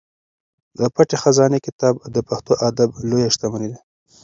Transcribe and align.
د 0.77 0.79
پټې 0.95 1.17
خزانې 1.23 1.59
کتاب 1.65 1.93
د 2.15 2.17
پښتو 2.27 2.51
ادب 2.69 2.89
لویه 3.09 3.29
شتمني 3.33 3.67
ده. 3.73 3.79